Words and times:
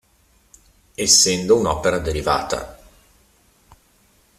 Essendo 0.95 1.55
un'opera 1.57 1.99
derivata. 1.99 2.75